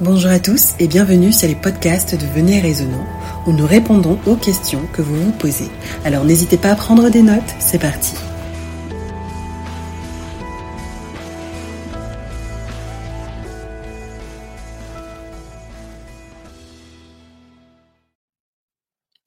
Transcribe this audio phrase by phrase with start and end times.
[0.00, 3.06] Bonjour à tous et bienvenue sur les podcasts de Venez Raisonnant
[3.46, 5.68] où nous répondons aux questions que vous vous posez.
[6.04, 8.16] Alors n'hésitez pas à prendre des notes, c'est parti.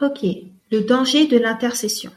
[0.02, 0.26] Ok,
[0.72, 2.12] le danger de l'intercession.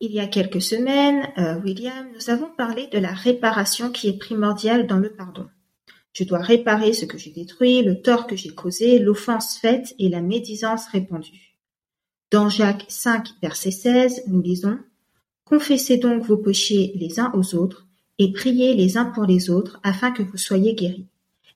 [0.00, 4.18] Il y a quelques semaines, euh, William, nous avons parlé de la réparation qui est
[4.18, 5.48] primordiale dans le pardon.
[6.14, 10.08] Je dois réparer ce que j'ai détruit, le tort que j'ai causé, l'offense faite et
[10.08, 11.56] la médisance répandue.
[12.30, 14.78] Dans Jacques 5, verset 16, nous lisons
[15.44, 17.86] Confessez donc vos péchés les uns aux autres
[18.18, 21.08] et priez les uns pour les autres afin que vous soyez guéris.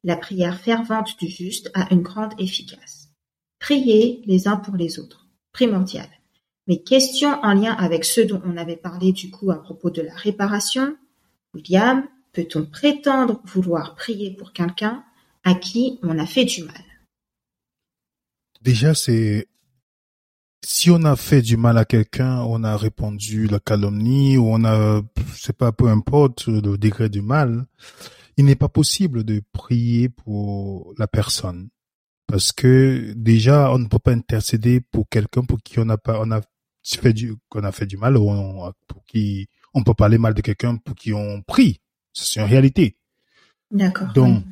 [0.05, 3.09] La prière fervente du juste a une grande efficace.
[3.61, 5.27] Priez les uns pour les autres.
[5.53, 6.09] Primordial.
[6.67, 10.03] Mes questions en lien avec ce dont on avait parlé du coup à propos de
[10.03, 10.97] la réparation.
[11.55, 15.05] William, peut-on prétendre vouloir prier pour quelqu'un
[15.45, 16.85] à qui on a fait du mal?
[18.61, 19.49] Déjà, c'est
[20.65, 24.65] si on a fait du mal à quelqu'un, on a répandu la calomnie ou on
[24.65, 25.03] a,
[25.35, 27.67] c'est pas peu importe le degré du mal,
[28.37, 31.69] il n'est pas possible de prier pour la personne
[32.27, 36.21] parce que déjà on ne peut pas intercéder pour quelqu'un pour qui on n'a pas,
[36.21, 36.41] on a
[36.85, 40.35] fait du, qu'on a fait du mal ou on, pour qui on peut parler mal
[40.35, 41.81] de quelqu'un pour qui on prie.
[42.25, 42.97] C'est une réalité.
[43.71, 44.13] D'accord.
[44.13, 44.45] Donc,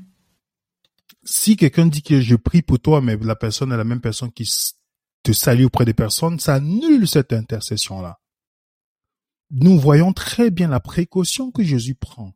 [1.25, 4.33] si quelqu'un dit que je prie pour toi, mais la personne est la même personne
[4.33, 4.49] qui
[5.23, 8.21] te salue auprès des personnes, ça annule cette intercession-là.
[9.51, 12.35] Nous voyons très bien la précaution que Jésus prend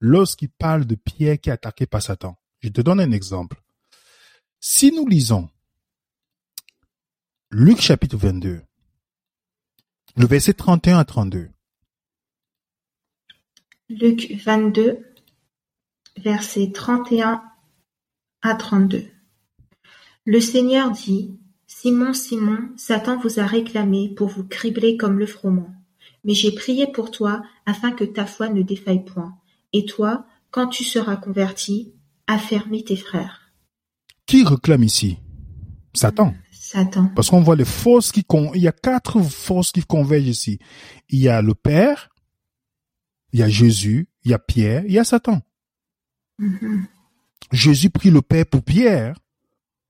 [0.00, 2.38] lorsqu'il parle de Pierre qui est attaqué par Satan.
[2.60, 3.62] Je te donne un exemple.
[4.60, 5.48] Si nous lisons
[7.50, 8.62] Luc chapitre 22,
[10.16, 11.50] le verset 31 à 32.
[13.90, 14.98] Luc 22,
[16.18, 17.42] versets 31
[18.42, 19.06] à 32.
[20.26, 25.70] Le Seigneur dit, Simon, Simon, Satan vous a réclamé pour vous cribler comme le froment.
[26.22, 29.38] Mais j'ai prié pour toi afin que ta foi ne défaille point.
[29.72, 31.94] Et toi, quand tu seras converti,
[32.26, 33.52] affermis tes frères.
[34.26, 35.16] Qui réclame ici?
[35.94, 36.34] Satan.
[36.52, 37.10] Satan.
[37.16, 38.52] Parce qu'on voit les forces qui con...
[38.54, 40.58] il y a quatre forces qui convergent ici.
[41.08, 42.10] Il y a le Père,
[43.32, 45.42] il y a Jésus, il y a Pierre, il y a Satan.
[46.38, 46.86] Mhm.
[47.52, 49.18] Jésus prie le Père pour Pierre,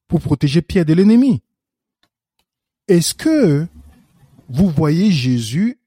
[0.06, 1.43] pour protéger Pierre de l'ennemi.
[2.87, 3.66] Est-ce que
[4.49, 5.78] vous voyez Jésus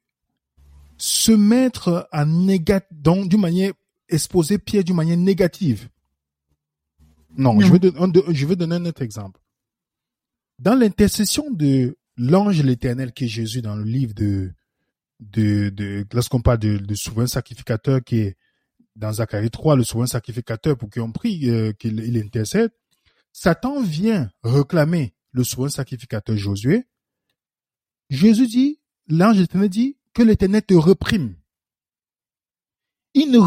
[0.98, 3.74] se mettre à négat, donc d'une manière,
[4.08, 5.90] exposer Pierre d'une manière négative?
[7.38, 7.62] Non, Non.
[7.62, 9.40] Je, vais donner, je vais donner un autre exemple.
[10.60, 14.54] Dans l'intercession de l'ange de l'éternel qui est Jésus dans le livre de,
[15.22, 18.38] de, de lorsqu'on parle de, de souverain sacrificateur qui est
[18.96, 22.72] dans Zacharie 3, le souverain sacrificateur pour qu'on prie, euh, qu'il il intercède,
[23.32, 26.86] Satan vient réclamer le souverain sacrificateur Josué.
[28.10, 31.36] Jésus dit, l'ange de l'éternel dit que l'éternel te reprime.
[33.14, 33.40] Il ne,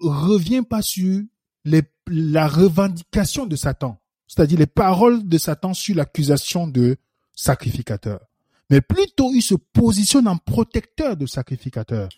[0.00, 1.22] revient pas sur
[1.64, 6.96] la revendication de Satan, c'est-à-dire les paroles de Satan sur l'accusation de
[7.32, 8.20] sacrificateur.
[8.70, 12.08] Mais plutôt, il se positionne en protecteur de sacrificateur.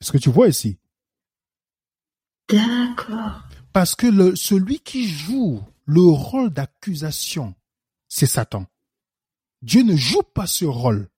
[0.00, 0.78] Est-ce que tu vois ici?
[2.48, 3.42] D'accord.
[3.72, 7.54] Parce que le, celui qui joue le rôle d'accusation,
[8.08, 8.66] c'est Satan.
[9.62, 11.08] Dieu ne joue pas ce rôle.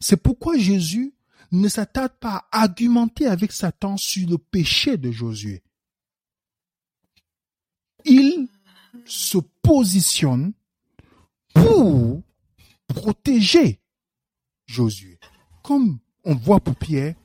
[0.00, 1.14] C'est pourquoi Jésus
[1.52, 5.62] ne s'attarde pas à argumenter avec Satan sur le péché de Josué.
[8.04, 8.48] Il
[9.04, 10.52] se positionne
[11.52, 12.22] pour
[12.94, 13.80] protéger
[14.66, 15.18] Josué.
[15.62, 17.16] Comme on voit pour Pierre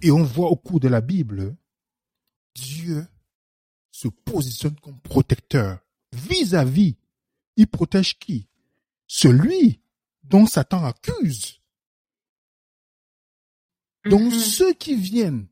[0.00, 1.56] et on voit au cours de la Bible,
[2.54, 3.06] Dieu
[3.90, 5.80] se positionne comme protecteur
[6.12, 6.96] vis-à-vis.
[7.56, 8.48] Il protège qui?
[9.06, 9.80] Celui
[10.22, 11.60] dont Satan accuse.
[14.06, 14.38] Donc Mhm.
[14.40, 15.46] ceux qui viennent,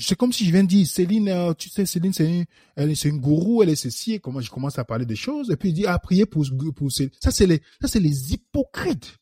[0.00, 2.44] c'est comme si je viens de dire, Céline, euh, tu sais, Céline, c'est une,
[2.76, 5.16] elle est c'est une gourou, elle est ceci, et comment je commence à parler des
[5.16, 7.10] choses, et puis il dit, ah, prier pour, pour Céline.
[7.20, 9.18] Ça, c'est les, ça, c'est les hypocrites.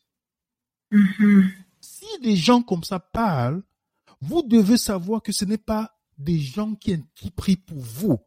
[0.90, 1.50] Mhm.
[1.80, 3.62] Si des gens comme ça parlent,
[4.20, 8.18] vous devez savoir que ce n'est pas des gens qui, qui prient pour vous.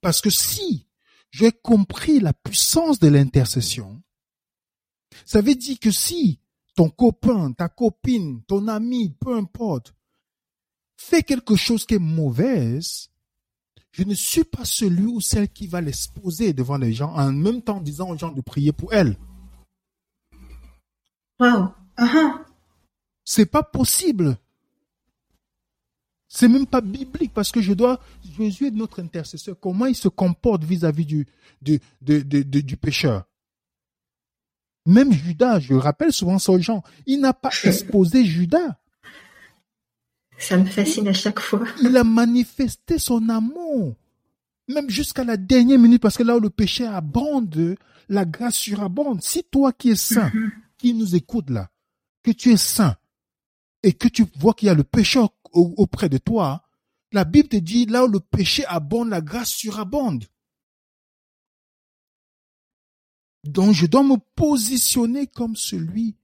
[0.00, 0.86] Parce que si
[1.30, 4.02] j'ai compris la puissance de l'intercession,
[5.24, 6.40] ça veut dire que si
[6.74, 9.94] ton copain, ta copine, ton ami, peu importe,
[10.98, 13.08] fait quelque chose qui est mauvaise,
[13.92, 17.62] je ne suis pas celui ou celle qui va l'exposer devant les gens en même
[17.62, 19.16] temps disant aux gens de prier pour elle.
[21.40, 21.72] Wow.
[21.96, 22.44] Ah ah.
[23.24, 24.36] C'est pas possible.
[26.28, 28.00] C'est même pas biblique parce que je dois,
[28.36, 29.58] Jésus est notre intercesseur.
[29.58, 31.26] Comment il se comporte vis-à-vis du,
[31.62, 33.24] du, du pécheur?
[34.84, 38.78] Même Judas, je rappelle souvent ça aux gens, il n'a pas exposé Judas.
[40.38, 41.66] Ça me fascine à chaque fois.
[41.82, 43.96] Il a manifesté son amour,
[44.68, 47.76] même jusqu'à la dernière minute, parce que là où le péché abonde,
[48.08, 49.22] la grâce surabonde.
[49.22, 50.50] Si toi qui es saint, mm-hmm.
[50.78, 51.70] qui nous écoute là,
[52.22, 52.96] que tu es saint,
[53.82, 55.20] et que tu vois qu'il y a le péché
[55.52, 56.62] auprès de toi,
[57.12, 60.24] la Bible te dit, là où le péché abonde, la grâce surabonde.
[63.44, 66.16] Donc je dois me positionner comme celui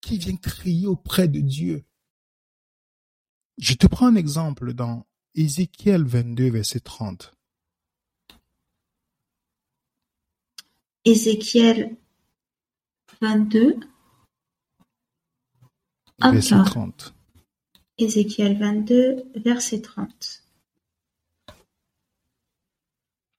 [0.00, 1.84] qui vient crier auprès de Dieu.
[3.58, 7.34] Je te prends un exemple dans Ézéchiel 22, verset 30.
[11.04, 11.96] Ézéchiel
[13.20, 13.80] 22,
[16.20, 17.14] verset 30.
[17.98, 20.42] Ézéchiel 22, verset 30.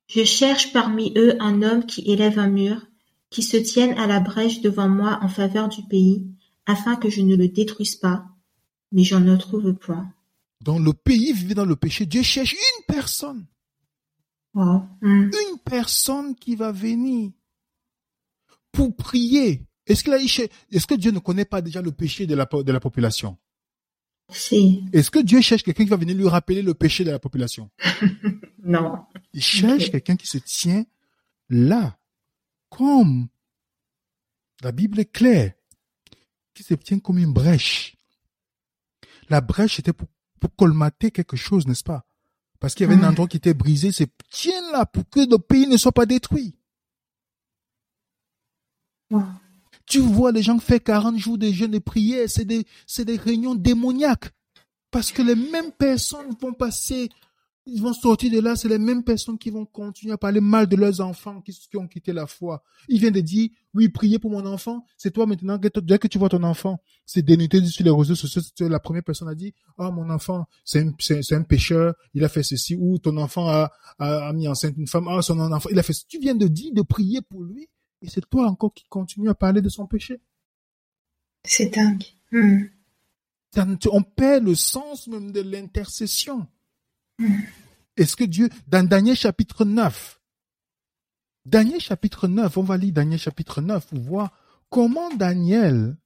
[0.07, 2.85] Je cherche parmi eux un homme qui élève un mur,
[3.29, 6.27] qui se tienne à la brèche devant moi en faveur du pays,
[6.65, 8.32] afin que je ne le détruise pas,
[8.93, 10.13] mais j'en ne trouve point.
[10.61, 13.45] Dans le pays vivait dans le péché, Dieu cherche une personne.
[14.53, 14.85] Hmm.
[15.01, 17.31] Une personne qui va venir
[18.71, 19.65] pour prier.
[19.87, 23.37] Est-ce que, Dieu ne connaît pas déjà le péché de la, de la population?
[24.29, 24.85] Si.
[24.93, 27.69] Est-ce que Dieu cherche quelqu'un qui va venir lui rappeler le péché de la population?
[28.65, 29.05] Non.
[29.33, 30.85] Il cherche quelqu'un qui se tient
[31.49, 31.99] là,
[32.69, 33.27] comme
[34.61, 35.51] la Bible est claire,
[36.53, 37.97] qui se tient comme une brèche.
[39.33, 40.07] La brèche était pour,
[40.55, 42.05] colmater quelque chose, n'est-ce pas?
[42.59, 45.39] Parce qu'il y avait un endroit qui était brisé, c'est tiens là pour que le
[45.39, 46.55] pays ne soit pas détruit.
[49.87, 53.17] Tu vois les gens faire 40 jours de jeûne et prières, c'est des, c'est des
[53.17, 54.29] réunions démoniaques.
[54.91, 57.09] Parce que les mêmes personnes vont passer
[57.65, 60.67] ils vont sortir de là, c'est les mêmes personnes qui vont continuer à parler mal
[60.67, 62.61] de leurs enfants qui, ont quitté la foi.
[62.89, 66.17] Il vient de dire, oui, priez pour mon enfant, c'est toi maintenant, dès que tu
[66.17, 69.91] vois ton enfant, c'est dénudé sur les réseaux sociaux, la première personne a dit, ah,
[69.91, 73.71] mon enfant, c'est un, c'est, un pécheur, il a fait ceci, ou ton enfant a,
[73.97, 76.73] a, mis enceinte une femme, ah, son enfant, il a fait, tu viens de dire,
[76.73, 77.69] de prier pour lui,
[78.01, 80.19] et c'est toi encore qui continue à parler de son péché.
[81.45, 82.03] C'est dingue.
[82.31, 82.63] Hmm.
[83.91, 86.47] On perd le sens même de l'intercession.
[87.97, 90.19] Est-ce que Dieu, dans Daniel chapitre 9,
[91.45, 94.31] Daniel chapitre 9, on va lire Daniel chapitre 9 pour voir
[94.69, 95.97] comment Daniel,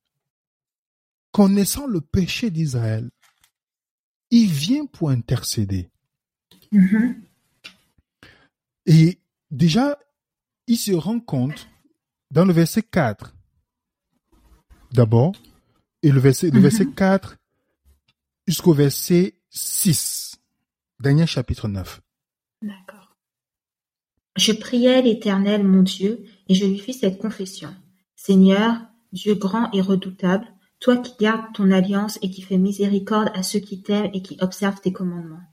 [1.31, 3.09] connaissant le péché d'Israël,
[4.31, 5.89] il vient pour intercéder.
[6.73, 7.15] Mm-hmm.
[8.87, 9.19] Et
[9.51, 9.97] déjà,
[10.65, 11.69] il se rend compte
[12.31, 13.33] dans le verset 4,
[14.91, 15.33] d'abord,
[16.01, 17.37] et le verset, le verset 4 mm-hmm.
[18.47, 20.26] jusqu'au verset 6.
[20.99, 22.01] Daniel chapitre 9.
[22.63, 23.15] D'accord.
[24.35, 27.69] Je priai l'Éternel mon Dieu, et je lui fis cette confession.
[28.15, 30.47] Seigneur, Dieu grand et redoutable,
[30.79, 34.37] toi qui gardes ton alliance et qui fais miséricorde à ceux qui t'aiment et qui
[34.41, 35.43] observent tes commandements.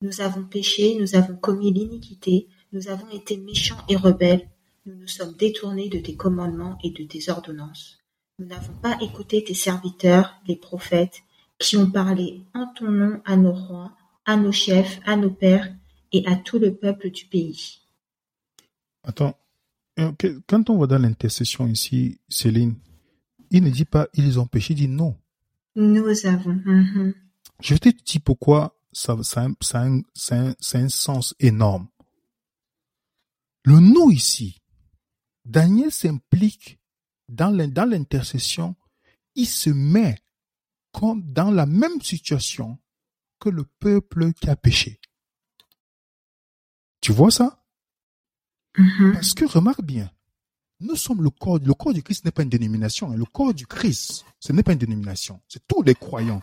[0.00, 4.48] Nous avons péché, nous avons commis l'iniquité, nous avons été méchants et rebelles,
[4.86, 7.98] nous nous sommes détournés de tes commandements et de tes ordonnances.
[8.38, 11.22] Nous n'avons pas écouté tes serviteurs, les prophètes,
[11.58, 13.92] qui ont parlé en ton nom à nos rois,
[14.26, 15.72] à nos chefs, à nos pères
[16.12, 17.80] et à tout le peuple du pays.
[19.04, 19.38] Attends,
[19.98, 20.12] euh,
[20.46, 22.74] quand on va dans l'intercession ici, Céline,
[23.50, 25.16] il ne dit pas ils ont péché, il dit non.
[25.76, 26.54] Nous avons.
[26.54, 27.14] Mm-hmm.
[27.60, 31.88] Je vais te dire pourquoi ça, ça, ça, a un, sens énorme.
[33.64, 34.60] Le nous ici,
[35.44, 36.78] Daniel s'implique
[37.28, 37.50] dans
[37.88, 38.74] l'intercession,
[39.34, 40.16] il se met
[40.92, 42.78] comme dans la même situation
[43.38, 45.00] que le peuple qui a péché.
[47.00, 47.64] Tu vois ça?
[48.76, 49.12] Mm-hmm.
[49.12, 50.10] Parce que remarque bien,
[50.80, 53.10] nous sommes le corps, le corps du Christ n'est pas une dénomination.
[53.10, 53.16] Hein.
[53.16, 55.40] Le corps du Christ, ce n'est pas une dénomination.
[55.48, 56.42] C'est tous les croyants.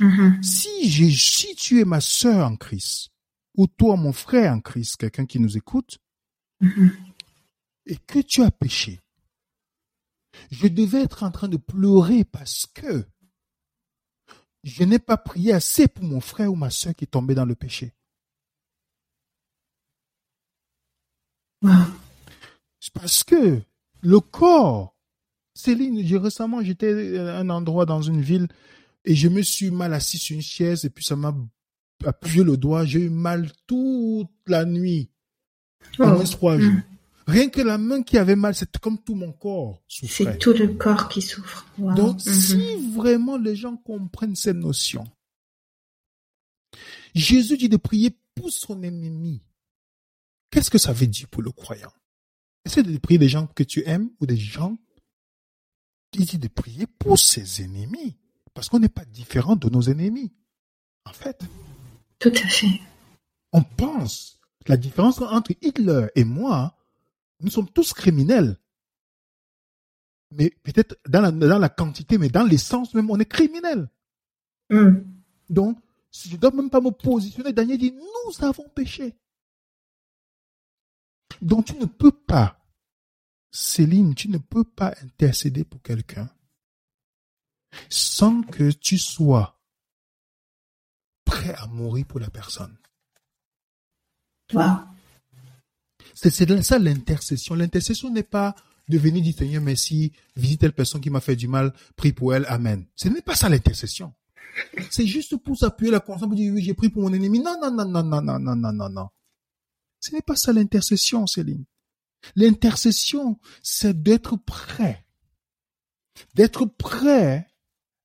[0.00, 0.42] Mm-hmm.
[0.42, 3.10] Si, si tu es ma sœur en Christ,
[3.56, 5.98] ou toi mon frère en Christ, quelqu'un qui nous écoute,
[6.62, 6.90] mm-hmm.
[7.86, 9.00] et que tu as péché,
[10.50, 13.06] je devais être en train de pleurer parce que
[14.64, 17.54] je n'ai pas prié assez pour mon frère ou ma soeur qui tombé dans le
[17.54, 17.92] péché.
[22.80, 23.60] C'est parce que
[24.00, 24.96] le corps,
[25.54, 28.48] Céline, récemment j'étais à un endroit dans une ville
[29.04, 31.34] et je me suis mal assis sur une chaise et puis ça m'a
[32.04, 32.84] appuyé le doigt.
[32.84, 35.10] J'ai eu mal toute la nuit,
[35.98, 36.72] au moins trois jours.
[36.72, 36.82] Mm.
[37.30, 40.24] Rien que la main qui avait mal, c'est comme tout mon corps souffrait.
[40.24, 41.66] C'est tout le corps qui souffre.
[41.78, 42.32] Donc, mhm.
[42.32, 45.06] si vraiment les gens comprennent ces notions,
[47.14, 49.42] Jésus dit de prier pour son ennemi.
[50.50, 51.92] Qu'est-ce que ça veut dire pour le croyant?
[52.64, 54.76] Est-ce de prier des gens que tu aimes ou des gens
[56.12, 58.16] Il dit de prier pour ses ennemis.
[58.52, 60.32] Parce qu'on n'est pas différent de nos ennemis.
[61.04, 61.40] En fait.
[62.18, 62.80] Tout à fait.
[63.52, 64.40] On pense.
[64.66, 66.76] La différence entre Hitler et moi,
[67.40, 68.56] nous sommes tous criminels.
[70.32, 73.88] Mais peut-être dans la, dans la quantité, mais dans l'essence même, on est criminels.
[74.70, 75.02] Hmm.
[75.48, 75.78] Donc,
[76.10, 79.16] si je ne dois même pas me positionner, Daniel dit, nous avons péché.
[81.40, 82.60] Donc tu ne peux pas,
[83.50, 86.28] Céline, tu ne peux pas intercéder pour quelqu'un
[87.88, 89.60] sans que tu sois
[91.24, 92.76] prêt à mourir pour la personne.
[94.52, 94.89] Wow.
[96.14, 96.30] C'est
[96.62, 97.54] ça l'intercession.
[97.54, 98.54] L'intercession n'est pas
[98.88, 102.34] de venir dire Seigneur merci, visite telle personne qui m'a fait du mal, prie pour
[102.34, 102.84] elle, amen.
[102.96, 104.12] Ce n'est pas ça l'intercession.
[104.90, 107.38] C'est juste pour s'appuyer la conscience pour dire oui, j'ai pris pour mon ennemi.
[107.40, 109.08] Non, non, non, non, non, non, non, non, non, non.
[110.00, 111.64] Ce n'est pas ça l'intercession, Céline.
[112.34, 115.06] L'intercession, c'est d'être prêt.
[116.34, 117.46] D'être prêt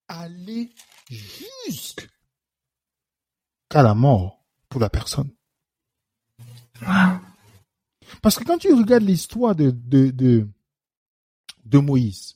[0.07, 0.71] à aller
[1.67, 2.07] jusqu'à
[3.73, 5.31] la mort pour la personne.
[8.25, 10.47] Parce que quand tu regardes l'histoire de, de, de,
[11.63, 12.35] de Moïse,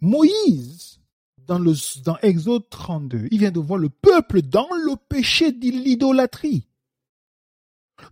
[0.00, 1.00] Moïse,
[1.38, 1.72] dans, le,
[2.04, 6.68] dans Exode 32, il vient de voir le peuple dans le péché de l'idolâtrie.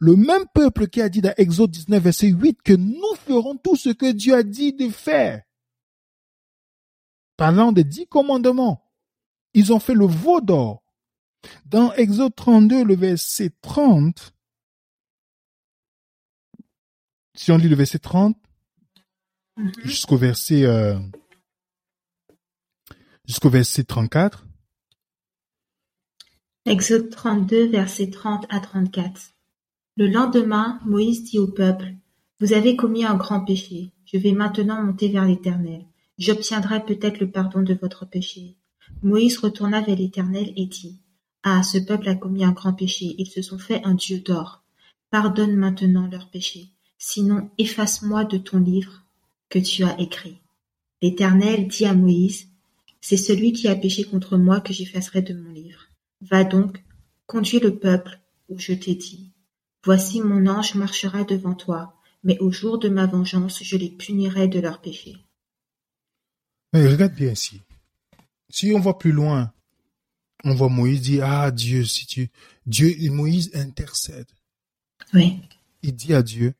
[0.01, 3.77] Le même peuple qui a dit dans Exode 19, verset 8, que nous ferons tout
[3.77, 5.45] ce que Dieu a dit de faire.
[7.37, 8.83] Parlant des dix commandements,
[9.53, 10.83] ils ont fait le veau d'or.
[11.67, 14.34] Dans Exode 32, le verset 30,
[17.35, 18.37] si on lit le verset 30
[19.57, 19.73] mhm.
[19.85, 20.99] jusqu'au verset euh,
[23.27, 24.47] jusqu'au verset 34.
[26.67, 29.35] Exode 32, verset 30 à 34.
[29.97, 31.95] Le lendemain, Moïse dit au peuple,
[32.41, 33.93] Vous avez commis un grand péché.
[34.07, 35.85] Je vais maintenant monter vers l'Éternel.
[36.19, 38.57] J'obtiendrai peut-être le pardon de votre péché.
[39.03, 41.01] Moïse retourna vers l'Éternel et dit,
[41.43, 43.15] Ah, ce peuple a commis un grand péché.
[43.19, 44.65] Ils se sont fait un Dieu d'or.
[45.11, 46.74] Pardonne maintenant leur péché.
[46.99, 49.05] Sinon, efface-moi de ton livre
[49.49, 50.39] que tu as écrit.
[51.03, 52.49] L'Éternel dit à Moïse,
[53.01, 55.89] C'est celui qui a péché contre moi que j'effacerai de mon livre.
[56.23, 56.83] Va donc,
[57.27, 59.31] conduis le peuple où je t'ai dit.
[59.85, 64.49] Voici mon ange marchera devant toi, mais au jour de ma vengeance je les punirai
[64.49, 65.17] de leurs péchés.
[66.73, 67.61] Mais regarde bien ici.
[68.49, 69.53] Si on voit plus loin,
[70.45, 72.31] on voit Moïse dire, ah Dieu, si tu,
[72.67, 74.31] Dieu, Moïse intercède.
[75.13, 75.41] Oui.
[75.83, 76.55] Il dit à Dieu,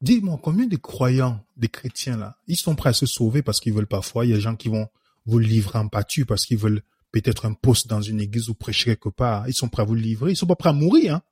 [0.00, 3.72] dis-moi combien de croyants, des chrétiens là, ils sont prêts à se sauver parce qu'ils
[3.72, 4.88] veulent parfois, il y a des gens qui vont
[5.26, 8.96] vous livrer en pâture parce qu'ils veulent peut-être un poste dans une église ou prêcher
[8.96, 9.48] quelque part.
[9.48, 11.22] Ils sont prêts à vous livrer, ils sont pas prêts à mourir, hein.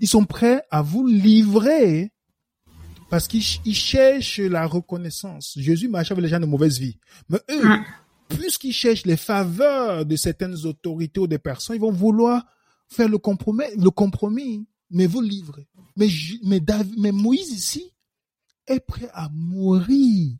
[0.00, 2.12] Ils sont prêts à vous livrer
[3.08, 5.54] parce qu'ils cherchent la reconnaissance.
[5.56, 6.96] Jésus marche avec les gens de mauvaise vie.
[7.28, 7.84] Mais eux, mm.
[8.28, 12.44] puisqu'ils cherchent les faveurs de certaines autorités ou des personnes, ils vont vouloir
[12.88, 15.68] faire le compromis, le compromis mais vous livrer.
[15.96, 16.08] Mais,
[16.44, 17.92] mais, David, mais Moïse ici
[18.66, 20.36] est prêt à mourir.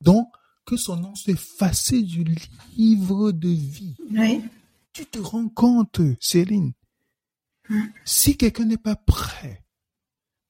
[0.00, 0.28] Donc,
[0.64, 2.24] que son nom soit effacé du
[2.76, 3.96] livre de vie.
[4.92, 6.72] Tu te rends compte, Céline,
[8.04, 9.64] si quelqu'un n'est pas prêt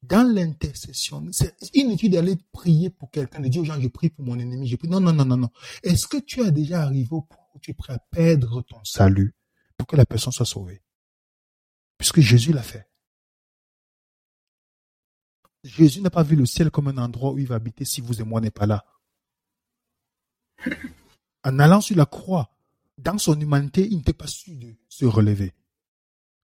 [0.03, 4.25] dans l'intercession, c'est inutile d'aller prier pour quelqu'un, de dire aux gens, je prie pour
[4.25, 4.89] mon ennemi, je prie.
[4.89, 5.51] Non, non, non, non, non.
[5.83, 8.85] Est-ce que tu as déjà arrivé au point où tu es prêt à perdre ton
[8.85, 9.35] salut
[9.79, 10.83] pour que la personne soit sauvée?
[12.05, 12.87] Puisque Jésus l'a fait.
[15.63, 18.21] Jésus n'a pas vu le ciel comme un endroit où il va habiter si vous
[18.21, 18.85] et moi n'est pas là.
[21.45, 22.51] En allant sur la croix,
[22.99, 25.55] dans son humanité, il n'était pas su de se relever.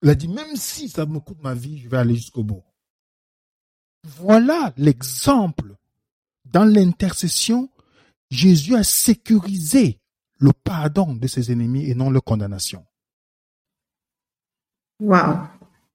[0.01, 2.63] Il a dit, même si ça me coûte ma vie, je vais aller jusqu'au bout.
[4.03, 5.75] Voilà l'exemple.
[6.45, 7.69] Dans l'intercession,
[8.31, 9.99] Jésus a sécurisé
[10.39, 12.83] le pardon de ses ennemis et non leur condamnation.
[15.01, 15.47] Wow.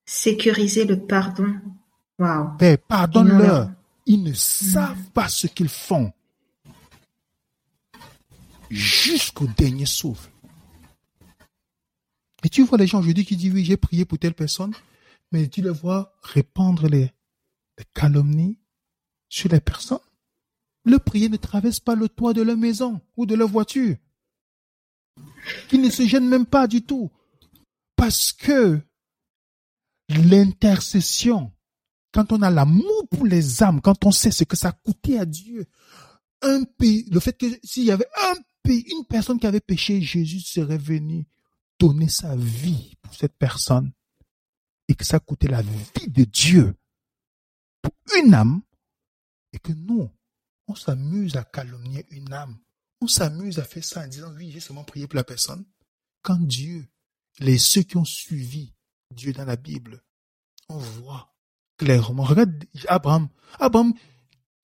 [0.05, 1.55] Sécuriser le pardon.
[2.19, 2.57] Wow.
[2.59, 3.71] Père, pardonne-leur.
[4.05, 6.13] Ils ne savent pas ce qu'ils font.
[8.69, 10.31] Jusqu'au dernier souffle.
[12.43, 14.73] Et tu vois les gens aujourd'hui qui disent oui, j'ai prié pour telle personne,
[15.33, 17.13] mais tu les vois répandre les,
[17.95, 18.59] calomnies
[19.29, 19.99] sur les personnes.
[20.85, 23.97] Le prier ne traverse pas le toit de leur maison ou de leur voiture.
[25.73, 27.11] Ils ne se gênent même pas du tout.
[27.97, 28.81] Parce que
[30.09, 31.53] l'intercession,
[32.13, 35.27] quand on a l'amour pour les âmes, quand on sait ce que ça coûté à
[35.27, 35.67] Dieu,
[36.43, 40.01] un pays, le fait que s'il y avait un pays, une personne qui avait péché,
[40.01, 41.27] Jésus serait venu
[41.79, 43.93] donné sa vie pour cette personne
[44.89, 46.75] et que ça coûté la vie de Dieu
[47.83, 48.63] pour une âme
[49.53, 50.11] et que nous,
[50.69, 52.57] on s'amuse à calomnier une âme.
[53.01, 55.65] On s'amuse à faire ça en disant oui, j'ai seulement prié pour la personne.
[56.23, 56.87] Quand Dieu,
[57.39, 58.76] les ceux qui ont suivi
[59.15, 60.03] Dieu dans la Bible,
[60.69, 61.35] on voit
[61.79, 62.25] clairement.
[62.25, 63.29] Regarde Abraham.
[63.59, 63.95] Abraham,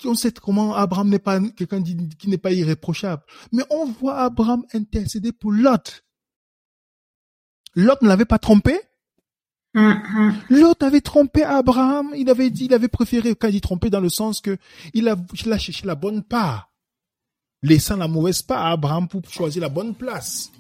[0.05, 3.23] on sait comment Abraham n'est pas quelqu'un qui n'est pas irréprochable.
[3.53, 6.05] Mais on voit Abraham intercéder pour Lot.
[7.75, 8.79] Lot ne l'avait pas trompé?
[9.75, 10.35] Mm-hmm.
[10.51, 12.13] Lot avait trompé Abraham.
[12.17, 14.59] Il avait dit, il avait préféré, quand il dit trompé dans le sens que
[14.93, 16.71] il a, il a cherché la bonne part,
[17.63, 20.51] laissant la mauvaise part à Abraham pour choisir la bonne place.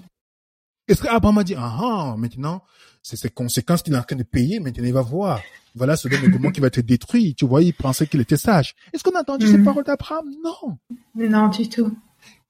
[0.88, 2.62] Est-ce qu'Abraham a dit, ah, ah maintenant,
[3.02, 5.40] c'est ses conséquences qu'il est en train de payer, maintenant il va voir.
[5.74, 7.34] Voilà ce moment qui va être détruit.
[7.34, 8.74] Tu vois, il pensait qu'il était sage.
[8.92, 9.64] Est-ce qu'on a entendu ces mm.
[9.64, 10.26] paroles d'Abraham?
[10.42, 10.78] Non.
[11.14, 11.96] Non, du tout.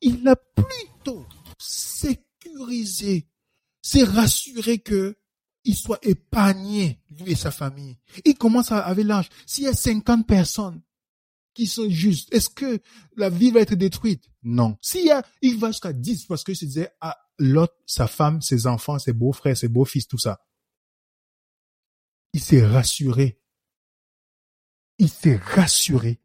[0.00, 1.25] Il a plutôt
[1.59, 3.28] sécurisé,
[3.80, 5.16] s'est rassuré que
[5.64, 7.97] il soit épargné, lui et sa famille.
[8.25, 9.28] Il commence à, avec l'âge.
[9.47, 10.80] S'il y a 50 personnes
[11.54, 12.80] qui sont justes, est-ce que
[13.16, 14.25] la vie va être détruite?
[14.42, 14.76] Non.
[14.80, 18.40] S'il y a, il va jusqu'à 10 parce qu'il se disait, ah, l'autre, sa femme,
[18.40, 20.40] ses enfants, ses beaux-frères, ses beaux-fils, tout ça
[22.32, 23.38] il s'est rassuré.
[24.99, 26.20] Il s'est rassuré.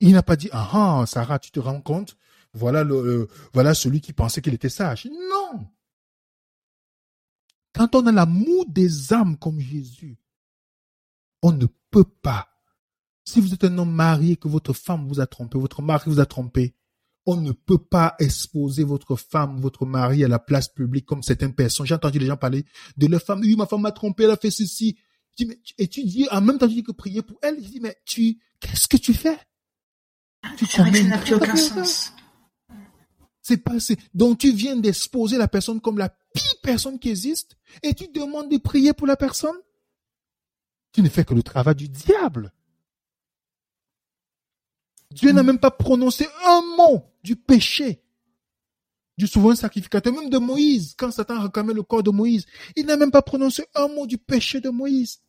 [0.00, 2.16] Il n'a pas dit, ah, ah, Sarah, tu te rends compte?
[2.54, 5.06] Voilà le, voilà celui qui pensait qu'il était sage.
[5.06, 5.68] Non!
[7.72, 10.18] Quand on a l'amour des âmes comme Jésus,
[11.40, 12.48] on ne peut pas.
[13.24, 16.20] Si vous êtes un homme marié, que votre femme vous a trompé, votre mari vous
[16.20, 16.74] a trompé,
[17.26, 21.54] on ne peut pas exposer votre femme, votre mari à la place publique comme certaines
[21.54, 21.86] personnes.
[21.86, 22.64] J'ai entendu les gens parler
[22.96, 23.40] de leur femme.
[23.40, 24.98] Oui, ma femme m'a trompé, elle a fait ceci.
[25.30, 27.62] Je dis, mais, et tu dis, en même temps, tu dis que prier pour elle.
[27.62, 29.38] Je dis, mais tu, qu'est-ce que tu fais?
[30.56, 32.12] Tu ça n'a plus aucun sens.
[33.40, 37.56] C'est pas, c'est, donc tu viens d'exposer la personne comme la pire personne qui existe
[37.82, 39.56] et tu demandes de prier pour la personne?
[40.92, 42.52] Tu ne fais que le travail du diable.
[45.10, 48.02] Dieu n'a même pas prononcé un mot du péché
[49.18, 52.86] du souverain sacrificateur, même de Moïse, quand Satan a réclamé le corps de Moïse, il
[52.86, 55.20] n'a même pas prononcé un mot du péché de Moïse.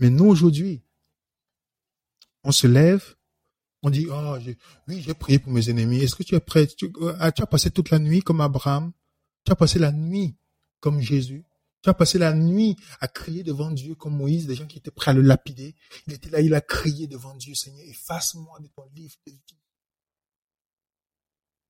[0.00, 0.82] Mais nous, aujourd'hui,
[2.42, 3.16] on se lève,
[3.82, 4.36] on dit, oh,
[4.88, 5.98] oui, j'ai prié pour mes ennemis.
[5.98, 6.66] Est-ce que tu es prêt?
[6.82, 8.92] Euh, tu as passé toute la nuit comme Abraham?
[9.44, 10.34] Tu as passé la nuit
[10.80, 11.44] comme Jésus?
[11.84, 14.90] Tu as passé la nuit à crier devant Dieu comme Moïse, des gens qui étaient
[14.90, 15.74] prêts à le lapider.
[16.06, 19.14] Il était là, il a crié devant Dieu, Seigneur, efface-moi de ton livre.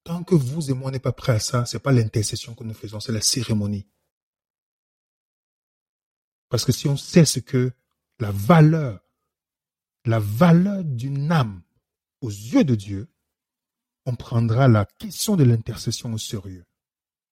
[0.05, 2.75] Tant que vous et moi n'est pas prêts à ça, c'est pas l'intercession que nous
[2.75, 3.89] faisons, c'est la cérémonie.
[6.49, 7.73] Parce que si on sait ce que
[8.21, 9.01] la valeur,
[10.05, 11.61] la valeur d'une âme
[12.21, 13.09] aux yeux de Dieu,
[14.07, 16.67] on prendra la question de l'intercession au sérieux.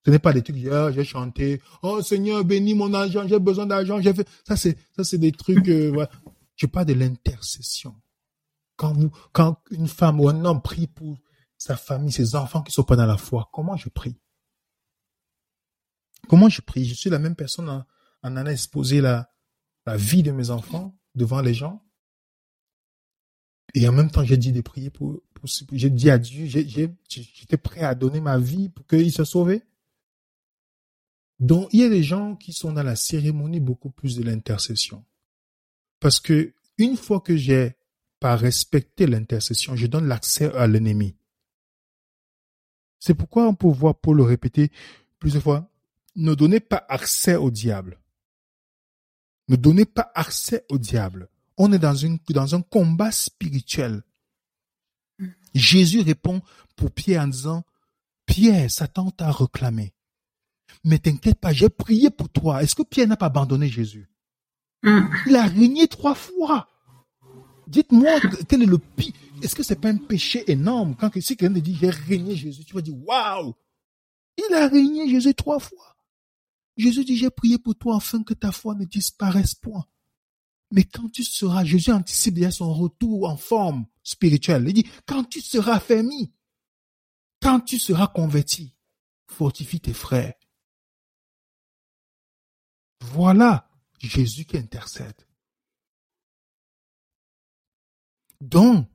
[0.05, 3.67] Ce n'est pas des trucs, ah, j'ai chanté, oh Seigneur, bénis mon argent, j'ai besoin
[3.67, 4.29] d'argent, j'ai fait.
[4.47, 6.11] Ça, c'est, ça, c'est des trucs, euh, voilà.
[6.57, 7.95] Je parle de l'intercession.
[8.77, 11.19] Quand vous, quand une femme ou un homme prie pour
[11.57, 14.17] sa famille, ses enfants qui sont pas dans la foi, comment je prie?
[16.29, 16.85] Comment je prie?
[16.85, 17.85] Je suis la même personne en,
[18.23, 19.31] en allant exposer la,
[19.87, 21.85] la vie de mes enfants devant les gens.
[23.75, 27.57] Et en même temps, j'ai dit de prier pour, pour j'ai dit à Dieu, j'étais
[27.57, 29.59] prêt à donner ma vie pour qu'il se sauve.
[31.43, 35.05] Donc, il y a des gens qui sont dans la cérémonie beaucoup plus de l'intercession.
[35.99, 37.75] Parce que une fois que j'ai
[38.21, 41.17] pas respecté l'intercession, je donne l'accès à l'ennemi.
[43.01, 44.71] C'est pourquoi on peut voir Paul le répéter
[45.19, 45.69] plusieurs fois.
[46.15, 47.99] Ne donnez pas accès au diable.
[49.49, 51.29] Ne donnez pas accès au diable.
[51.57, 54.05] On est dans, une, dans un combat spirituel.
[55.57, 56.41] Jésus répond
[56.77, 57.65] pour Pierre en disant,
[58.27, 59.93] Pierre, Satan t'a réclamé.
[60.85, 62.63] Mais t'inquiète pas, j'ai prié pour toi.
[62.63, 64.11] Est-ce que Pierre n'a pas abandonné Jésus?
[64.83, 65.01] Mm.
[65.27, 66.69] Il a régné trois fois.
[67.69, 69.13] Dites-moi quel est le pire.
[69.43, 70.95] Est-ce que c'est pas un péché énorme?
[70.97, 73.55] Quand si quelqu'un te dit j'ai régné Jésus, tu vas dire waouh,
[74.37, 75.97] il a régné Jésus trois fois.
[76.77, 79.85] Jésus dit j'ai prié pour toi afin que ta foi ne disparaisse point.
[80.71, 84.65] Mais quand tu seras, Jésus anticipe déjà son retour en forme spirituelle.
[84.67, 86.33] Il dit quand tu seras fermi,
[87.41, 88.75] quand tu seras converti,
[89.27, 90.35] fortifie tes frères.
[93.03, 95.27] Voilà Jésus qui intercède.
[98.41, 98.89] Donc,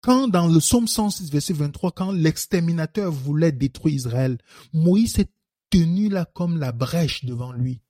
[0.00, 4.38] quand dans le psaume 106, verset 23, quand l'exterminateur voulait détruire Israël,
[4.72, 5.30] Moïse s'est
[5.70, 7.80] tenu là comme la brèche devant lui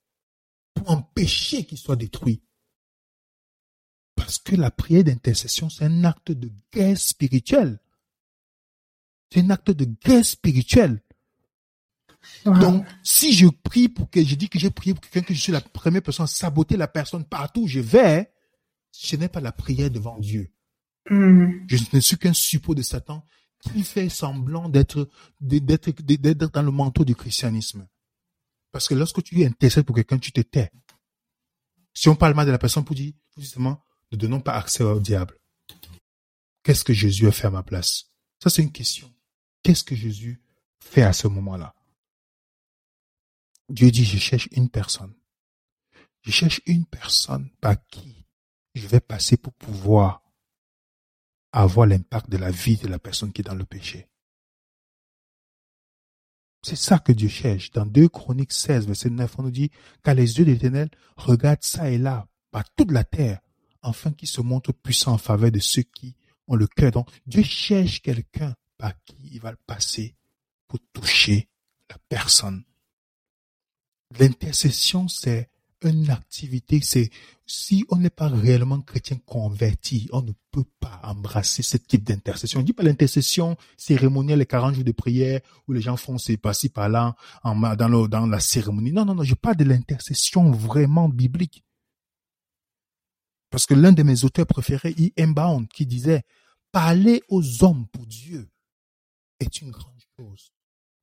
[0.75, 2.43] pour empêcher qu'il soit détruit.
[4.15, 7.81] Parce que la prière d'intercession, c'est un acte de guerre spirituelle.
[9.31, 11.03] C'est un acte de guerre spirituelle.
[12.45, 15.41] Donc, si je prie pour que je dis que j'ai prié pour quelqu'un, que je
[15.41, 18.33] suis la première personne à saboter la personne partout où je vais,
[18.91, 20.53] ce n'est pas la prière devant Dieu.
[21.11, 21.65] Mhm.
[21.69, 23.25] Je ne suis qu'un suppôt de Satan
[23.61, 25.09] qui fait semblant d'être,
[25.41, 27.87] d'être, d'être dans le manteau du christianisme.
[28.73, 30.71] Parce que lorsque tu intercèdes pour quelqu'un, tu te tais.
[31.95, 34.99] Si on parle mal de la personne pour dire, justement, ne donnons pas accès au
[34.99, 35.37] diable.
[36.63, 38.07] Qu'est-ce que Jésus a fait à ma place?
[38.43, 39.13] Ça, c'est une question.
[39.63, 40.41] Qu'est-ce que Jésus
[40.81, 41.75] fait à ce moment-là?
[43.73, 45.15] Dieu dit, je cherche une personne.
[46.21, 48.27] Je cherche une personne par qui
[48.75, 50.23] je vais passer pour pouvoir
[51.53, 54.09] avoir l'impact de la vie de la personne qui est dans le péché.
[56.63, 57.71] C'est ça que Dieu cherche.
[57.71, 59.71] Dans 2 Chroniques 16, verset 9, on nous dit,
[60.05, 63.41] car les yeux de l'Éternel regardent ça et là, par toute la terre,
[63.81, 66.15] afin qu'il se montre puissant en faveur de ceux qui
[66.47, 66.93] ont le cœur.
[66.93, 70.15] Donc, Dieu cherche quelqu'un par qui il va passer
[70.69, 71.49] pour toucher
[71.89, 72.65] la personne.
[74.19, 75.49] L'intercession, c'est
[75.85, 77.11] une activité, c'est
[77.47, 82.61] si on n'est pas réellement chrétien converti, on ne peut pas embrasser ce type d'intercession.
[82.61, 86.37] On dit pas l'intercession cérémonielle, les 40 jours de prière où les gens font ces
[86.37, 88.93] par-ci par-là dans, la cérémonie.
[88.93, 91.65] Non, non, non, je parle de l'intercession vraiment biblique.
[93.51, 95.27] Parce que l'un de mes auteurs préférés, E.
[95.27, 96.23] Bound, qui disait,
[96.71, 98.49] parler aux hommes pour Dieu
[99.41, 100.53] est une grande chose.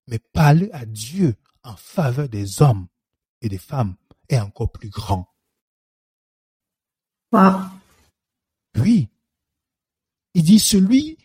[0.08, 2.88] Mais parler à Dieu en faveur des hommes
[3.42, 3.96] et des femmes
[4.28, 5.28] est encore plus grand.
[7.32, 7.62] Wow.
[8.78, 9.08] Oui.
[10.34, 11.18] Il dit, celui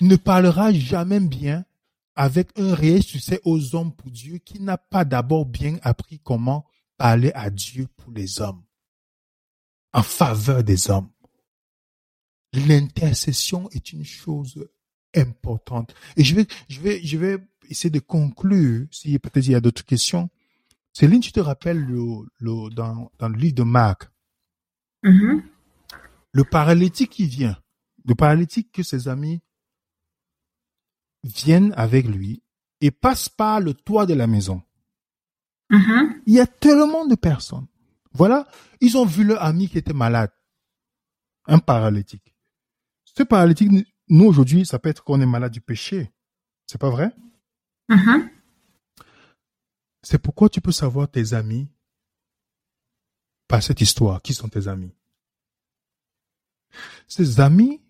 [0.00, 1.64] ne parlera jamais bien
[2.14, 6.66] avec un réel succès aux hommes pour Dieu qui n'a pas d'abord bien appris comment
[6.96, 8.62] parler à Dieu pour les hommes,
[9.92, 11.10] en faveur des hommes.
[12.52, 14.68] L'intercession est une chose
[15.14, 15.94] importante.
[16.16, 19.60] Et je vais, je vais, je vais essayer de conclure, si peut-être il y a
[19.60, 20.28] d'autres questions.
[20.92, 22.02] Céline, tu te rappelles le,
[22.40, 24.10] le, dans, dans le livre de Marc,
[25.04, 25.42] Mhm.
[26.32, 27.58] le paralytique qui vient,
[28.04, 29.40] le paralytique que ses amis
[31.24, 32.42] viennent avec lui
[32.80, 34.62] et passent par le toit de la maison.
[35.70, 36.22] Mhm.
[36.26, 37.66] Il y a tellement de personnes.
[38.12, 38.46] Voilà,
[38.80, 40.30] ils ont vu leur ami qui était malade,
[41.46, 42.34] un paralytique.
[43.04, 43.70] Ce paralytique,
[44.08, 46.12] nous aujourd'hui, ça peut être qu'on est malade du péché.
[46.66, 47.10] C'est pas vrai?
[47.88, 48.28] Mhm.
[50.02, 51.68] C'est pourquoi tu peux savoir tes amis
[53.46, 54.20] par cette histoire.
[54.22, 54.94] Qui sont tes amis?
[57.06, 57.80] Ces amis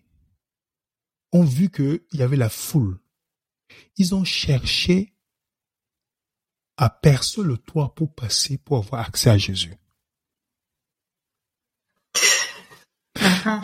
[1.31, 2.99] ont vu qu'il y avait la foule.
[3.97, 5.13] Ils ont cherché
[6.77, 9.75] à percer le toit pour passer, pour avoir accès à Jésus.
[13.19, 13.61] Mhm.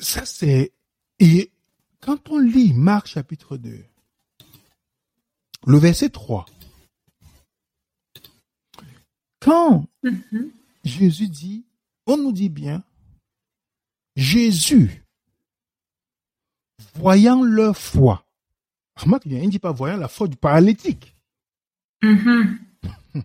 [0.00, 0.72] Ça, c'est...
[1.18, 1.52] Et
[2.00, 3.84] quand on lit Marc chapitre 2,
[5.66, 6.46] le verset 3,
[9.40, 10.50] quand Mhm.
[10.84, 11.64] Jésus dit,
[12.06, 12.82] on nous dit bien,
[14.16, 15.04] Jésus,
[16.94, 18.24] voyant leur foi,
[18.96, 21.14] remarque bien, il ne dit pas voyant la foi du paralytique,
[22.02, 22.58] Mhm.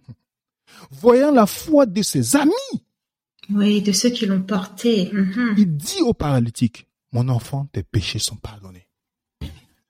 [0.92, 2.84] voyant la foi de ses amis,
[3.50, 5.10] Oui, de ceux qui l'ont porté.
[5.12, 5.56] Mhm.
[5.58, 8.88] il dit au paralytique, mon enfant, tes péchés sont pardonnés.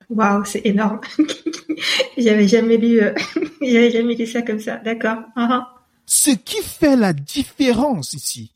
[0.09, 0.99] Waouh, c'est énorme.
[2.17, 3.13] J'avais jamais lu, euh,
[3.61, 4.77] j'avais jamais lu ça comme ça.
[4.77, 5.19] D'accord.
[5.35, 5.63] Mhm.
[6.05, 8.53] Ce qui fait la différence ici,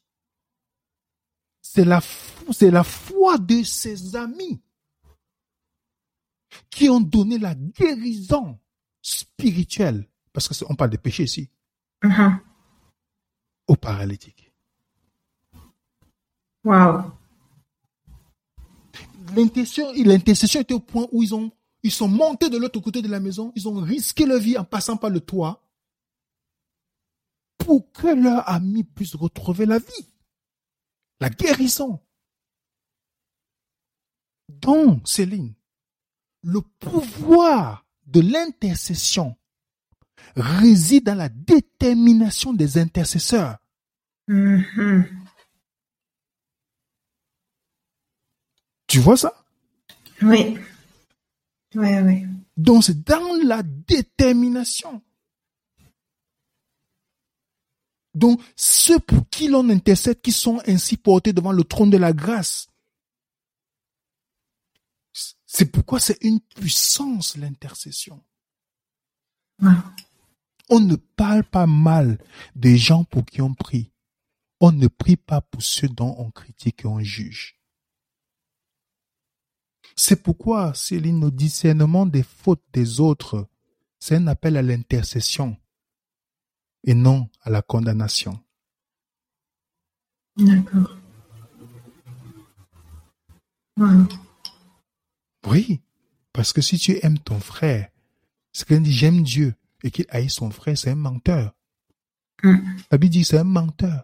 [1.61, 4.61] c'est la, fo- c'est la foi de ses amis
[6.69, 8.59] qui ont donné la guérison
[9.01, 11.49] spirituelle, parce qu'on parle de péché ici,
[12.03, 12.39] Mhm.
[13.67, 14.51] au paralytique.
[19.35, 21.51] L'intercession, l'intercession était au point où ils ont,
[21.83, 24.63] ils sont montés de l'autre côté de la maison, ils ont risqué leur vie en
[24.63, 25.61] passant par le toit
[27.67, 30.09] pour que leur ami puisse retrouver la vie,
[31.19, 31.99] la guérison.
[34.47, 35.53] Donc, Céline,
[36.43, 39.35] le pouvoir de l'intercession
[40.37, 43.57] réside dans la détermination des intercesseurs.
[44.29, 45.03] Mhm.
[48.87, 49.43] Tu vois ça?
[50.21, 50.57] Oui.
[51.75, 52.25] Ouais, ouais.
[52.55, 55.01] Donc, c'est dans la détermination.
[58.17, 62.13] Donc, ceux pour qui l'on intercède, qui sont ainsi portés devant le trône de la
[62.13, 62.67] grâce.
[65.45, 68.23] C'est pourquoi c'est une puissance, l'intercession.
[70.69, 72.17] On ne parle pas mal
[72.55, 73.91] des gens pour qui on prie.
[74.59, 77.59] On ne prie pas pour ceux dont on critique et on juge.
[79.95, 83.47] C'est pourquoi, Céline, le discernement des fautes des autres
[83.99, 85.55] C'est un appel à l'intercession
[86.83, 88.39] et non à la condamnation.
[90.37, 90.97] D'accord.
[95.47, 95.81] Oui,
[96.33, 97.89] parce que si tu aimes ton frère,
[98.51, 101.53] c'est qu'il dit j'aime Dieu et qu'il haït son frère, c'est un menteur.
[102.43, 102.57] Mm.
[102.91, 104.03] La Bible dit c'est un menteur.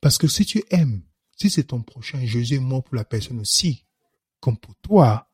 [0.00, 1.02] Parce que si tu aimes,
[1.36, 3.84] si c'est ton prochain, Jésus est mort pour la personne aussi,
[4.40, 5.30] comme pour toi,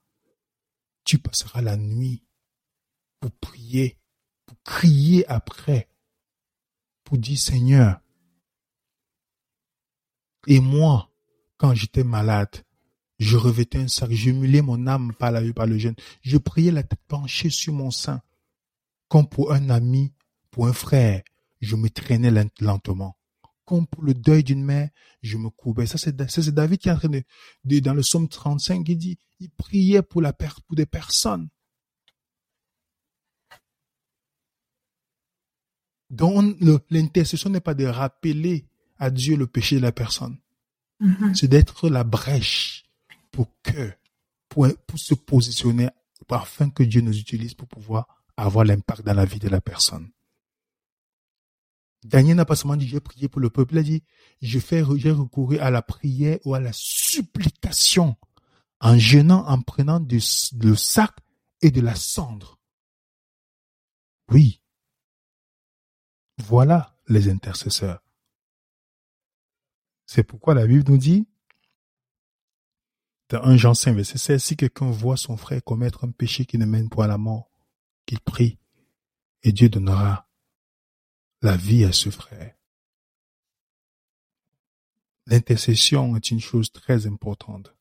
[1.04, 2.24] tu passeras la nuit
[3.20, 3.99] pour prier,
[4.64, 5.88] crier après,
[7.04, 8.00] pour dire Seigneur.
[10.46, 11.10] Et moi,
[11.56, 12.64] quand j'étais malade,
[13.18, 15.94] je revêtais un sac, je mulais mon âme par la par le jeûne.
[16.22, 18.22] Je priais la tête penchée sur mon sein.
[19.08, 20.14] Comme pour un ami,
[20.50, 21.22] pour un frère,
[21.60, 23.18] je me traînais lentement.
[23.66, 24.88] Comme pour le deuil d'une mère,
[25.22, 25.86] je me courbais.
[25.86, 29.50] Ça, c'est, David qui est en train de, dans le psaume 35, il dit, il
[29.50, 31.48] priait pour la pour des personnes.
[36.10, 36.56] Donc,
[36.90, 38.66] l'intercession n'est pas de rappeler
[38.98, 40.36] à Dieu le péché de la personne.
[41.00, 41.34] Mm-hmm.
[41.34, 42.84] C'est d'être la brèche
[43.30, 43.92] pour que,
[44.48, 45.88] pour, pour se positionner
[46.28, 50.10] afin que Dieu nous utilise pour pouvoir avoir l'impact dans la vie de la personne.
[52.02, 54.02] Daniel n'a pas seulement dit j'ai prié pour le peuple, il a dit
[54.40, 58.16] je fais, j'ai recouru à la prière ou à la supplication
[58.80, 60.20] en jeûnant, en prenant du,
[60.60, 61.14] le sac
[61.60, 62.58] et de la cendre.
[64.30, 64.59] Oui.
[66.40, 68.02] Voilà les intercesseurs.
[70.06, 71.28] C'est pourquoi la Bible nous dit,
[73.28, 76.58] dans 1 Jean 5, verset 16, si quelqu'un voit son frère commettre un péché qui
[76.58, 77.50] ne mène pas à la mort,
[78.06, 78.58] qu'il prie,
[79.42, 80.28] et Dieu donnera
[81.42, 82.56] la vie à ce frère.
[85.26, 87.74] L'intercession est une chose très importante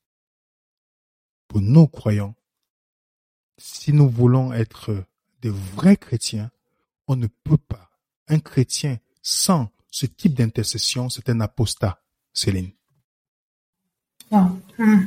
[1.48, 2.36] pour nos croyants.
[3.58, 5.04] Si nous voulons être
[5.42, 6.52] des vrais chrétiens,
[7.08, 7.89] on ne peut pas.
[8.30, 12.02] Un chrétien sans ce type d'intercession, c'est un apostat,
[12.34, 12.72] Céline.
[14.32, 15.06] Hmm.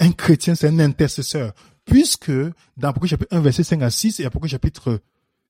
[0.00, 1.54] Un chrétien, c'est un intercesseur.
[1.84, 2.32] Puisque
[2.76, 5.00] dans Apocalypse chapitre 1, verset 5 à 6 et Apocalypse chapitre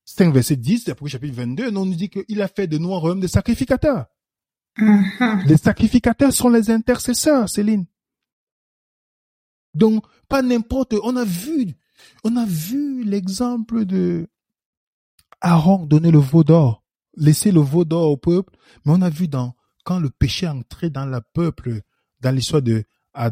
[0.05, 2.93] 5, verset 10 et Apocalypse chapitre 22, on nous dit qu'il a fait de nous
[2.93, 4.05] un royaume de sacrificateurs.
[4.77, 5.43] Mhm.
[5.47, 7.85] Les sacrificateurs sont les intercesseurs, Céline.
[9.73, 11.73] Donc, pas n'importe, on a vu,
[12.23, 14.27] on a vu l'exemple de
[15.41, 16.83] Aaron donner le veau d'or,
[17.15, 20.49] laisser le veau d'or au peuple, mais on a vu dans, quand le péché est
[20.49, 21.81] entré dans le peuple,
[22.19, 22.85] dans l'histoire de
[23.17, 23.29] euh,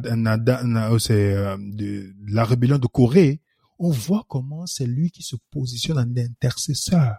[1.59, 3.43] de la rébellion de Corée,
[3.77, 7.17] on voit comment c'est lui qui se positionne en intercesseur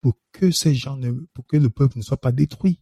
[0.00, 2.80] pour que ces gens ne, pour que le peuple ne soit pas détruit.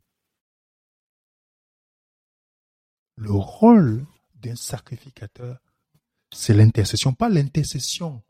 [3.17, 4.07] Le rôle
[4.37, 5.59] d'un sacrificateur,
[6.33, 8.23] c'est l'intercession, pas l'intercession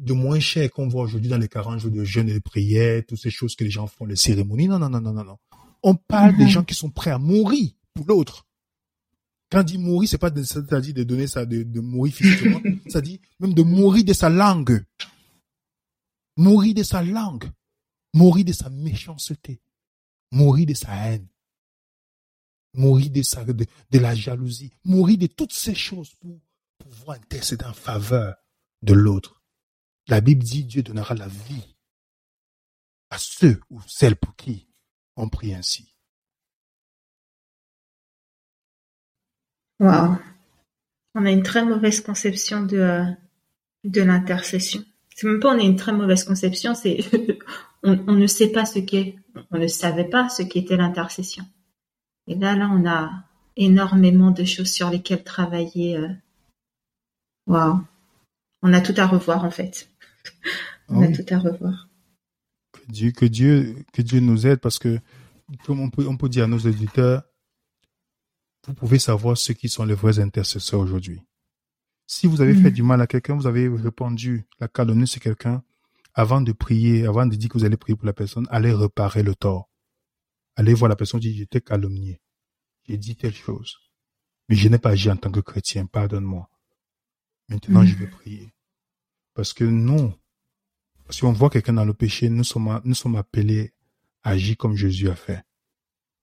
[0.00, 3.02] de moins cher qu'on voit aujourd'hui dans les 40 jours de jeûne et de prière,
[3.06, 4.66] toutes ces choses que les gens font, les cérémonies.
[4.68, 5.38] Non, non, non, non, non, non.
[5.82, 6.50] On parle des Mhm.
[6.50, 8.46] gens qui sont prêts à mourir pour l'autre.
[9.50, 12.60] Quand on dit mourir, c'est pas de, c'est-à-dire de donner ça, de, de mourir physiquement,
[12.88, 14.84] ça dit même de mourir de sa langue.
[16.36, 17.50] Mourir de sa langue.
[18.14, 19.60] Mourir de sa méchanceté.
[20.32, 21.26] Mourir de sa haine.
[22.74, 23.52] Mourir de sa, de,
[23.90, 24.70] de la jalousie.
[24.84, 26.38] Mourir de toutes ces choses pour
[26.78, 28.36] pouvoir intercéder en faveur
[28.82, 29.39] de l'autre.
[30.10, 31.76] La Bible dit Dieu donnera la vie
[33.10, 34.66] à ceux ou celles pour qui
[35.14, 35.94] on prie ainsi.
[39.78, 40.16] Wow.
[41.14, 43.04] On a une très mauvaise conception de, euh,
[43.84, 44.84] de l'intercession.
[45.14, 46.98] C'est même pas on a une très mauvaise conception, c'est
[47.84, 49.14] on, ne sait pas ce qu'est,
[49.52, 51.44] on ne savait pas ce qu'était l'intercession.
[52.26, 53.12] Et là, là, on a
[53.56, 56.00] énormément de choses sur lesquelles travailler.
[57.46, 57.84] Waouh.
[58.62, 59.89] On a tout à revoir en fait.
[60.88, 61.12] On Ah a oui.
[61.16, 61.88] tout à revoir.
[62.72, 64.98] Que Dieu, que Dieu, que Dieu nous aide parce que,
[65.64, 67.22] comme on peut, on peut dire à nos auditeurs,
[68.66, 71.20] vous pouvez savoir ceux qui sont les vrais intercesseurs aujourd'hui.
[72.06, 75.62] Si vous avez fait du mal à quelqu'un, vous avez répandu la calomnie sur quelqu'un,
[76.12, 79.22] avant de prier, avant de dire que vous allez prier pour la personne, allez réparer
[79.22, 79.70] le tort.
[80.56, 82.20] Allez voir la personne dire, j'étais calomnié.
[82.88, 83.76] J'ai dit telle chose.
[84.48, 86.50] Mais je n'ai pas agi en tant que chrétien, pardonne-moi.
[87.48, 88.52] Maintenant, je vais prier.
[89.40, 90.12] Parce que nous,
[91.08, 92.68] si on voit quelqu'un dans le péché, nous sommes,
[93.16, 93.72] appelés
[94.22, 95.42] à agir comme Jésus a fait.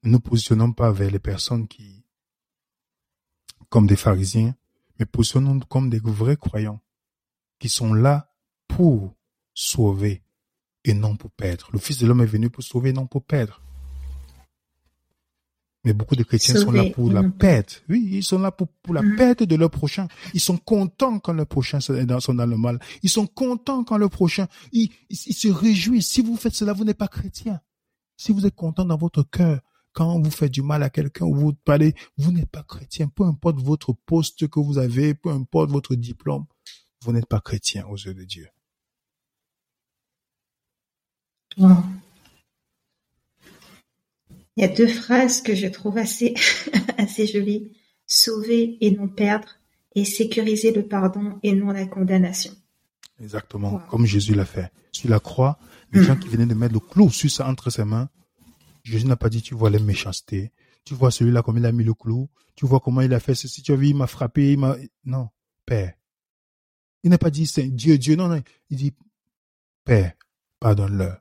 [0.03, 2.05] Ne nous positionnons pas vers les personnes qui,
[3.69, 4.55] comme des pharisiens,
[4.99, 6.79] mais positionnons-nous comme des vrais croyants
[7.57, 8.35] qui sont là
[8.67, 9.15] pour
[9.55, 10.21] sauver
[10.83, 11.69] et non pour perdre.
[11.73, 13.63] Le Fils de l'homme est venu pour sauver et non pour perdre.
[15.87, 17.81] Mais beaucoup de chrétiens sont là pour la perte.
[17.87, 19.15] Oui, ils sont là pour, pour la mm.
[19.15, 20.09] perte de leur prochain.
[20.33, 22.77] Ils sont contents quand leur prochain sont dans, le mal.
[23.03, 26.09] Ils sont contents quand leur prochain, ils, ils, se réjouissent.
[26.09, 27.61] Si vous faites cela, vous n'êtes pas chrétien.
[28.17, 29.61] Si vous êtes content dans votre cœur,
[29.93, 33.07] quand vous faites du mal à quelqu'un ou vous parlez, vous n'êtes pas chrétien.
[33.07, 36.47] Peu importe votre poste que vous avez, peu importe votre diplôme,
[37.05, 38.49] vous n'êtes pas chrétien aux yeux de Dieu.
[44.57, 46.33] Il y a deux phrases que je trouve assez,
[46.97, 47.71] assez jolies.
[48.07, 49.49] Sauver et non perdre
[49.93, 52.53] et sécuriser le pardon et non la condamnation.
[53.21, 54.71] Exactement, comme Jésus l'a fait.
[54.91, 55.59] Sur la croix,
[55.91, 58.09] les gens qui venaient de mettre le clou sur ça entre ses mains,
[58.83, 60.51] Jésus n'a pas dit, tu vois les méchancetés,
[60.85, 63.35] tu vois celui-là comme il a mis le clou, tu vois comment il a fait
[63.35, 64.75] ceci, tu as vu, il m'a frappé, il m'a...
[65.05, 65.29] Non,
[65.65, 65.93] Père.
[67.03, 68.41] Il n'a pas dit, c'est Dieu, Dieu, non, non.
[68.69, 68.93] Il dit,
[69.83, 70.13] Père,
[70.59, 71.19] pardonne-leur.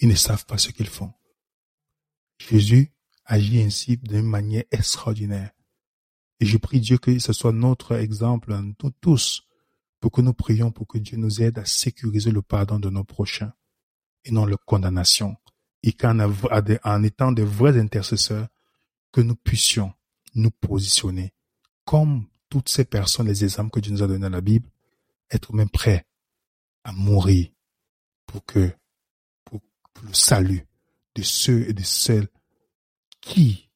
[0.00, 1.12] Ils ne savent pas ce qu'ils font.
[2.38, 2.92] Jésus
[3.24, 5.50] agit ainsi d'une manière extraordinaire.
[6.40, 9.42] Et je prie Dieu que ce soit notre exemple, nous tous,
[10.00, 13.04] pour que nous prions pour que Dieu nous aide à sécuriser le pardon de nos
[13.04, 13.52] prochains
[14.24, 15.36] et non la condamnation.
[15.82, 18.48] Et qu'en en étant de vrais intercesseurs,
[19.12, 19.92] que nous puissions
[20.34, 21.32] nous positionner
[21.84, 24.68] comme toutes ces personnes, les exemples que Dieu nous a donnés dans la Bible,
[25.30, 26.06] être même prêts
[26.84, 27.48] à mourir
[28.26, 28.70] pour que,
[29.44, 29.60] pour
[30.02, 30.67] le salut
[31.18, 32.28] de ceux et de celles
[33.20, 33.68] qui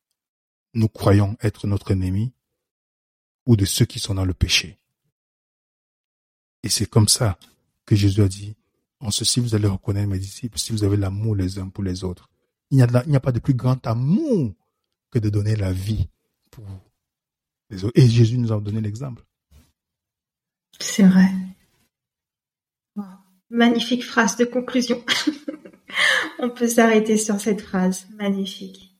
[0.74, 2.32] nous croyons être notre ennemi
[3.46, 4.78] ou de ceux qui sont dans le péché.
[6.62, 7.36] Et c'est comme ça
[7.84, 8.54] que Jésus a dit,
[9.00, 12.04] en ceci vous allez reconnaître mes disciples si vous avez l'amour les uns pour les
[12.04, 12.30] autres.
[12.70, 14.54] Il n'y a, pas de plus grand amour
[15.10, 16.08] que de donner la vie
[16.52, 16.64] pour
[17.70, 17.98] les autres.
[17.98, 19.24] Et Jésus nous a donné l'exemple.
[20.78, 21.28] C'est vrai.
[23.50, 25.04] Magnifique phrase de conclusion.
[26.38, 28.06] On peut s'arrêter sur cette phrase.
[28.16, 28.92] Magnifique.